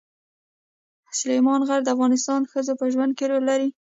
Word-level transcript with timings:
سلیمان 1.19 1.61
غر 1.67 1.81
د 1.83 1.87
افغان 1.93 2.13
ښځو 2.51 2.73
په 2.79 2.85
ژوند 2.93 3.11
کې 3.17 3.25
رول 3.29 3.43
لري. 3.51 3.69